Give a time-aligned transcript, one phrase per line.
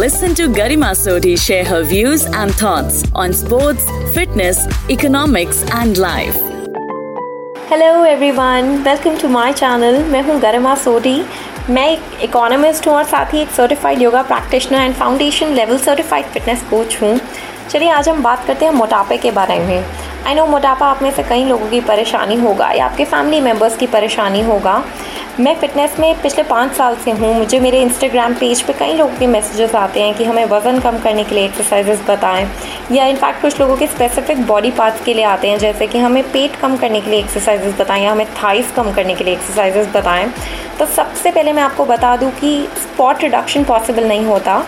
[0.00, 4.58] Listen to Garima Sodhi share her views and thoughts on sports, fitness,
[4.90, 6.36] economics, and life.
[7.70, 11.16] Hello everyone welcome to my channel मैं हूँ गरिमा सोडी
[11.70, 16.26] मैं एक economist हूँ और साथ ही एक certified yoga practitioner and foundation level certified
[16.34, 17.18] fitness coach हूँ।
[17.70, 19.84] चलिए आज हम बात करते हैं मोटापे के बारे में।
[20.26, 23.76] आई नो मोटापा आप में से कई लोगों की परेशानी होगा या आपके फैमिली मेंबर्स
[23.76, 24.82] की परेशानी होगा।
[25.40, 29.16] मैं फ़िटनेस में पिछले पाँच साल से हूँ। मुझे मेरे इंस्टाग्राम पेज पे कई लोगों
[29.18, 32.46] के मैसेजेस आते हैं कि हमें वज़न कम करने के लिए एक्सरसाइजेस बताएँ।
[32.92, 36.22] या इनफैक्ट कुछ लोगों के स्पेसिफिक बॉडी पार्ट्स के लिए आते हैं, जैसे कि हमें
[36.32, 39.88] पेट कम करने के लिए एक्सरसाइजेस बताएँ या हमें थाइस कम करने के लिए एक्सरसाइजेस
[39.96, 40.30] बताएँ।
[40.78, 44.62] तो सबसे पहले मैं आपको बता दूँ कि स्पॉट रिडक्शन पॉसिबल नहीं होता।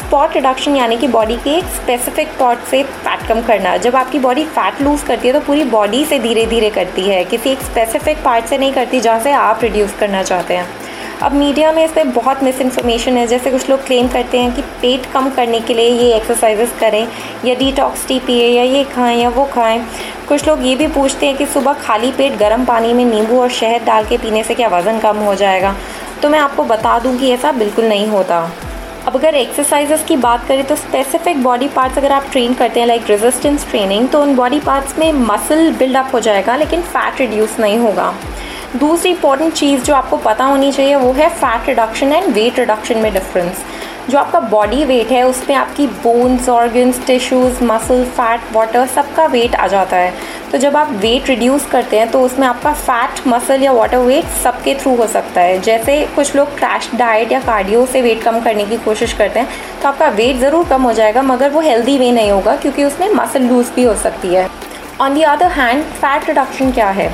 [0.00, 4.18] स्पॉट रिडक्शन यानी कि बॉडी के एक स्पेसिफिक पार्ट से फैट कम करना। जब आपकी
[4.18, 7.62] बॉडी फैट लूज़ करती है तो पूरी बॉडी से धीरे धीरे करती है। किसी एक
[7.62, 10.66] स्पेसिफिक पार्ट से नहीं करती, जहाँ से आप रिड्यूस करना चाहते हैं।
[11.22, 14.54] अब मीडिया में इस पर बहुत मिस इन्फॉर्मेशन है। जैसे कुछ लोग क्लेम करते हैं
[14.54, 17.06] कि पेट कम करने के लिए ये एक्सरसाइजेस करें,
[17.44, 19.84] या डिटॉक्स टी पिए, या ये खाएँ, या वो खाएँ।
[20.28, 23.50] कुछ लोग ये भी पूछते हैं कि सुबह खाली पेट गर्म पानी में नींबू और
[23.50, 25.74] शहद डाल के पीने से क्या वज़न कम हो जाएगा?
[26.22, 28.50] तो मैं आपको बता दूँ कि ऐसा बिल्कुल नहीं होता।
[29.06, 32.86] अब अगर एक्सरसाइजेस की बात करें तो स्पेसिफिक बॉडी पार्ट्स अगर आप ट्रेन करते हैं
[32.86, 37.58] लाइक रेजिस्टेंस ट्रेनिंग तो उन बॉडी पार्ट्स में मसल बिल्डअप हो जाएगा, लेकिन फ़ैट रिड्यूस
[37.60, 38.12] नहीं होगा।
[38.76, 42.98] दूसरी इंपॉर्टेंट चीज़ जो आपको पता होनी चाहिए, वो है fat reduction and weight reduction
[42.98, 43.64] में डिफरेंस
[44.10, 49.54] जो आपका बॉडी वेट है, उसमें आपकी bones organs tissues muscle fat water सबका वेट
[49.54, 50.12] आ जाता है।
[50.52, 54.24] तो जब आप वेट रिड्यूस करते हैं तो उसमें आपका फैट मसल या वाटर वेट
[54.42, 58.40] सबके थ्रू हो सकता है। जैसे कुछ लोग क्रैश डाइट या कार्डियो से वेट कम
[58.40, 59.48] करने की कोशिश करते हैं
[59.82, 63.08] तो आपका वेट ज़रूर कम हो जाएगा, मगर वो हेल्दी वे नहीं होगा, क्योंकि उसमें
[63.14, 64.48] मसल लूज़ भी हो सकती है।
[65.00, 67.10] On the other hand fat reduction क्या है?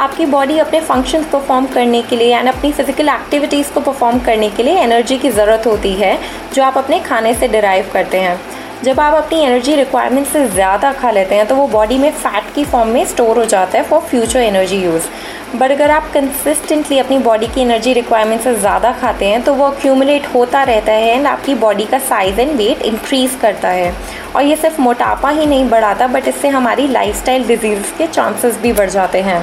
[0.00, 4.48] आपकी बॉडी अपने फ़ंक्शंस परफॉर्म करने के लिए एंड अपनी फ़िज़िकल एक्टिविटीज़ को परफॉर्म करने
[4.50, 6.18] के लिए एनर्जी की ज़रूरत होती है,
[6.54, 8.38] जो आप अपने खाने से डिराइव करते हैं।
[8.84, 12.44] जब आप अपनी एनर्जी रिक्वायरमेंट से ज़्यादा खा लेते हैं तो वो बॉडी में फ़ैट
[12.54, 15.08] की फॉर्म में स्टोर हो जाता है for future energy use
[15.56, 19.64] but अगर आप कंसिस्टेंटली अपनी बॉडी की एनर्जी रिक्वायरमेंट से ज़्यादा खाते हैं तो वो
[19.64, 23.94] अक्यूमुलेट होता रहता है एंड आपकी बॉडी का साइज़ एंड वेट इंक्रीज़ करता है.
[24.36, 28.58] और ये सिर्फ़ मोटापा ही नहीं बढ़ाता बट इससे हमारी लाइफ स्टाइल डिज़ीज़ के चांसेस
[28.62, 29.42] भी बढ़ जाते हैं.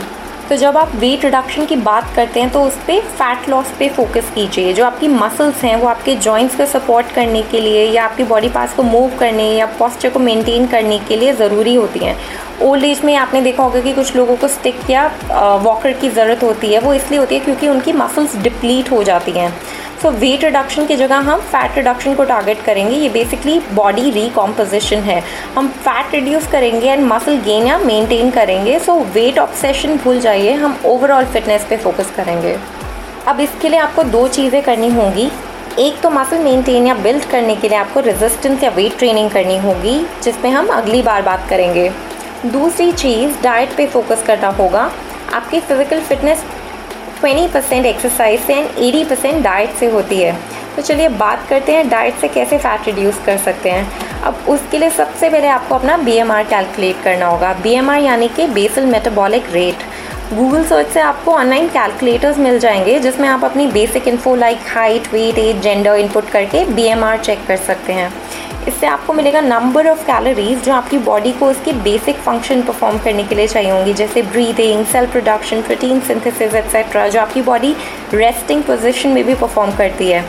[0.50, 3.88] तो जब आप वेट रिडक्शन की बात करते हैं तो उस पर फैट लॉस पे
[3.90, 8.06] फोकस कीजिए। जो आपकी मसल्स हैं, वो आपके जॉइंट्स को सपोर्ट करने के लिए या
[8.06, 12.00] आपकी बॉडी पार्ट्स को मूव करने या पॉस्चर को मेंटेन करने के लिए ज़रूरी होती
[12.00, 12.16] हैं।
[12.62, 15.06] ओल्ड एज में आपने देखा होगा कि कुछ लोगों को स्टिक या
[15.63, 19.31] वॉकर की ज़रूरत होती है। वो इसलिए होती है क्योंकि उनकी मसल्स डिप्लीट हो जाती
[19.31, 19.53] हैं।
[20.02, 25.00] सो वेट रिडक्शन की जगह हम फैट रिडक्शन को टारगेट करेंगे। ये बेसिकली बॉडी रिकॉम्पोजिशन
[25.02, 25.19] है।
[25.56, 30.53] हम फैट रिड्यूस करेंगे एंड मसल गेन या मेनटेन करेंगे। सो वेट ऑब्सेशन भूल जाइए।
[30.53, 32.56] हम ओवरऑल फिटनेस पे फोकस करेंगे।
[33.28, 35.30] अब इसके लिए आपको दो चीज़ें करनी होंगी।
[35.80, 39.58] एक तो मसल मेंटेन या बिल्ड करने के लिए आपको रेजिस्टेंस या वेट ट्रेनिंग करनी
[39.58, 41.90] होगी, जिसमें हम अगली बार बात करेंगे।
[42.46, 44.90] दूसरी चीज़ डाइट पे फोकस करना होगा।
[45.34, 46.44] आपकी फ़िज़िकल फिटनेस
[47.23, 50.35] 20 परसेंट एक्सरसाइज से एंड 80 परसेंट डाइट से होती है।
[50.75, 54.78] तो चलिए बात करते हैं डाइट से कैसे फ़ैट रिड्यूस कर सकते हैं। अब उसके
[54.78, 59.83] लिए सबसे पहले आपको अपना बीएमआर कैलकुलेट करना होगा। बीएमआर यानी कि basal metabolic rate
[60.33, 65.13] Google search से आपको ऑनलाइन कैलकुलेटर्स मिल जाएँगे, जिसमें आप अपनी basic info like height
[65.13, 68.11] weight age gender input करके बीएमआर चेक कर सकते हैं।
[68.67, 73.23] इससे आपको मिलेगा नंबर ऑफ़ कैलोरीज जो आपकी बॉडी को उसकी बेसिक फ़ंक्शन परफॉर्म करने
[73.23, 77.75] के लिए चाहिए होंगी, जैसे breathing cell production protein synthesis etcetera जो आपकी बॉडी
[78.13, 80.23] रेस्टिंग पोजिशन में भी परफॉर्म करती है।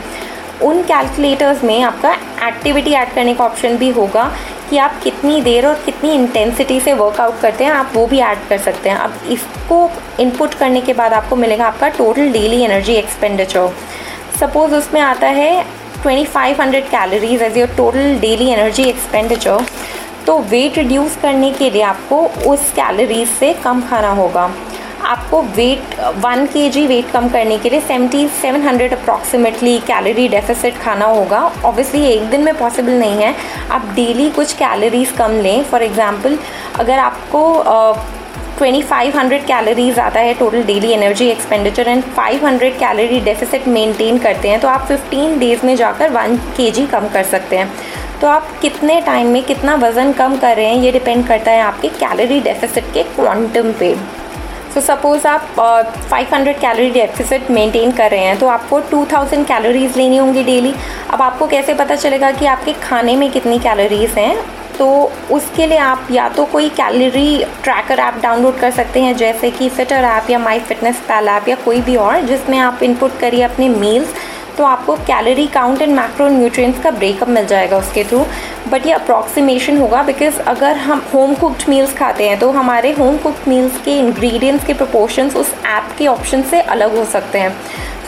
[0.62, 2.12] उन कैलकुलेटर्स में आपका
[2.46, 4.30] एक्टिविटी ऐड करने का ऑप्शन भी होगा
[4.70, 8.38] कि आप कितनी देर और कितनी इंटेंसिटी से वर्कआउट करते हैं, आप वो भी ऐड
[8.48, 12.94] कर सकते हैं। अब इसको इनपुट करने के बाद आपको मिलेगा आपका total daily energy
[12.94, 13.70] expenditure
[14.40, 15.64] suppose उसमें आता है
[15.98, 19.64] 2500 calories as your total daily energy expenditure
[20.26, 24.50] तो वेट रिड्यूस करने के लिए आपको उस कैलोरीज से कम खाना होगा।
[25.04, 30.28] आपको वेट वन के जी वेट कम करने के लिए seventy seven hundred approximately calorie
[30.28, 33.34] deficit खाना होगा। ऑब्वियसली एक दिन में पॉसिबल नहीं है।
[33.70, 36.38] आप डेली कुछ कैलोरीज कम लें। फॉर एग्ज़ाम्पल
[36.80, 37.96] अगर आपको uh,
[38.58, 44.60] 2500 कैलोरीज आता है total daily energy expenditure and 500 calorie deficit maintain करते हैं
[44.60, 47.70] तो आप 15 डेज़ में जाकर 1 के कम कर सकते हैं।
[48.20, 51.60] तो आप कितने टाइम में कितना वज़न कम कर रहे हैं ये डिपेंड करता है
[51.60, 53.94] आपके कैलोरी डेफिसिट के क्वांटम पे।
[54.74, 59.96] सो सपोज़ आप uh, 500 कैलोरी डेफिसिट मेंटेन कर रहे हैं तो आपको 2000 कैलोरीज
[59.96, 60.74] लेनी होंगी डेली
[61.10, 64.34] अब आपको कैसे पता चलेगा कि आपके खाने में कितनी कैलोरीज हैं?
[64.78, 64.88] तो
[65.30, 69.68] उसके लिए आप या तो कोई कैलोरी ट्रैकर ऐप डाउनलोड कर सकते हैं, जैसे कि
[69.68, 73.42] फिटर ऐप या माई फिटनेस पैल ऐप या कोई भी और, जिसमें आप इनपुट करिए
[73.42, 74.14] अपने मील्स
[74.58, 78.24] तो आपको calorie count and macro nutrients का ब्रेकअप मिल जाएगा उसके थ्रू
[78.68, 83.16] बट ये अप्रॉक्सीमेशन होगा बिकॉज़ अगर हम होम कुकड मील्स खाते हैं तो हमारे होम
[83.16, 87.54] कुकड मील्स के इंग्रेडिएंट्स के प्रोपोर्शंस उस ऐप के ऑप्शन से अलग हो सकते हैं।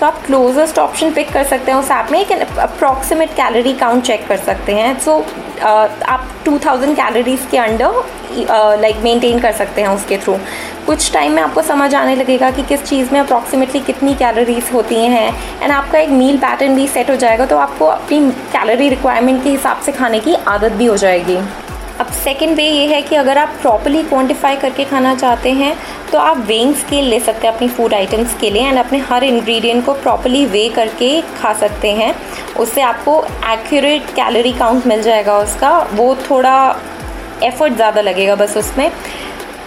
[0.00, 4.05] तो आप क्लोजेस्ट ऑप्शन पिक कर सकते हैं उस ऐप में। एक अप्रॉक्सीमेट कैलोरी काउंट
[4.05, 5.26] चेक कर सकते हैं। सो so,
[5.58, 10.37] uh, आप 2000 कैलोरीज के अंडर लाइक मेंटेन कर सकते हैं उसके थ्रू
[10.87, 15.05] कुछ टाइम में आपको समझ आने लगेगा कि किस चीज़ में अप्रॉक्सीमेटली कितनी कैलोरीज होती
[15.06, 19.43] हैं। एंड आपका एक मील पैटर्न भी सेट हो जाएगा तो आपको अपनी कैलोरी रिक्वायरमेंट
[19.44, 21.38] के हिसाब से खाने की आदत भी हो जाएगी।
[22.00, 25.75] अब सेकेंड वे ये है कि अगर आप प्रॉपरली क्वान्टिफाई करके खाना चाहते हैं
[26.12, 29.25] तो आप वेइंग स्केल ले सकते हैं, अपनी फ़ूड आइटम्स के लिए एंड अपने हर
[29.25, 32.14] इंग्रेडिएंट को प्रॉपरली वे करके खा सकते हैं।
[32.56, 33.19] उससे आपको
[33.52, 36.56] एक्यूरेट कैलोरी काउंट मिल जाएगा उसका। वो थोड़ा
[37.43, 38.91] एफर्ट ज़्यादा लगेगा बस उसमें।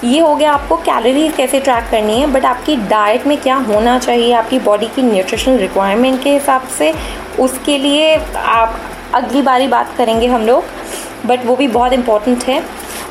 [0.04, 3.98] ये हो गया आपको कैलोरी कैसे ट्रैक करनी है बट आपकी डाइट में क्या होना
[4.00, 6.94] चाहिए, आपकी बॉडी की न्यूट्रिशनल रिक्वायरमेंट के हिसाब से,
[7.40, 8.80] उसके लिए आप
[9.16, 10.82] अगली बारी बात करेंगे हम लोग।
[11.26, 12.62] बट वो भी बहुत इंपॉर्टेंट है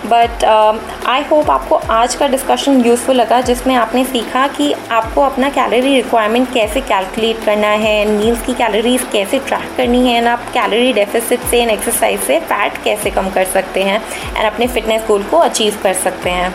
[0.07, 5.49] बट आई होप आपको आज का डिस्कशन यूज़फुल लगा, जिसमें आपने सीखा कि आपको अपना
[5.51, 10.51] कैलोरी रिक्वायरमेंट कैसे कैलकुलेट करना है मील्स की कैलोरीज कैसे ट्रैक करनी है एंड आप
[10.55, 14.01] कैलोरी डेफिसिट से एंड एक्सरसाइज से फैट कैसे कम कर सकते हैं
[14.37, 16.55] एंड अपने फिटनेस गोल को अचीव कर सकते हैं.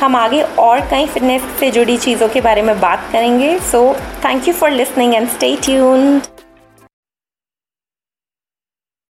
[0.00, 3.58] हम आगे और कई फिटनेस से जुड़ी चीज़ों के बारे में बात करेंगे.
[3.60, 3.94] So
[4.24, 6.22] thank you for listening and stay tuned